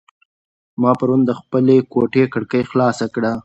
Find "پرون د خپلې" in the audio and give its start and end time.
0.99-1.77